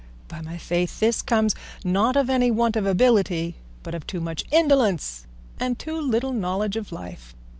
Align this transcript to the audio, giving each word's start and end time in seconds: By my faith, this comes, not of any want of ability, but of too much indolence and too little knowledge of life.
By 0.29 0.41
my 0.41 0.57
faith, 0.57 0.99
this 0.99 1.21
comes, 1.21 1.53
not 1.83 2.15
of 2.17 2.27
any 2.27 2.49
want 2.49 2.75
of 2.75 2.87
ability, 2.87 3.53
but 3.83 3.93
of 3.93 4.07
too 4.07 4.19
much 4.19 4.43
indolence 4.51 5.27
and 5.59 5.77
too 5.77 6.01
little 6.01 6.33
knowledge 6.33 6.75
of 6.75 6.91
life. 6.91 7.35